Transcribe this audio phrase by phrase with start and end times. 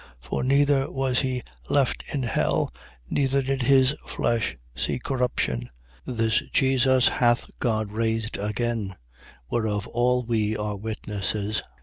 [0.19, 2.73] For neither was he left in hell:
[3.07, 5.69] neither did his flesh see corruption.
[6.07, 6.17] 2:32.
[6.17, 8.95] This Jesus hath God raised again,
[9.51, 11.57] whereof all we are witnesses.
[11.57, 11.61] 2:33.